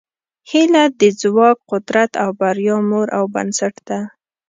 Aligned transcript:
هیله 0.49 0.83
د 0.99 1.01
ځواک، 1.21 1.57
قدرت 1.71 2.11
او 2.23 2.29
بریا 2.39 2.75
مور 2.89 3.07
او 3.17 3.23
بنسټ 3.33 3.75
ده. 3.87 3.99